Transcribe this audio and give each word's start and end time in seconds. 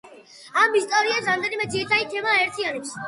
ამ 0.61 0.77
ისტორიებს 0.79 1.29
რამდენიმე 1.31 1.67
ძირითადი 1.75 2.09
თემა 2.15 2.35
აერთიანებს. 2.41 2.97